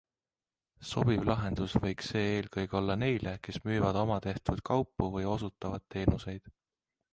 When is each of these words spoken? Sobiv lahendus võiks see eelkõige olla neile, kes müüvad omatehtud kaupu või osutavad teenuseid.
Sobiv 0.91 1.25
lahendus 1.29 1.75
võiks 1.83 2.09
see 2.13 2.31
eelkõige 2.37 2.79
olla 2.81 2.97
neile, 3.03 3.35
kes 3.49 3.61
müüvad 3.71 4.01
omatehtud 4.07 4.65
kaupu 4.73 5.13
või 5.19 5.31
osutavad 5.37 5.89
teenuseid. 5.97 6.53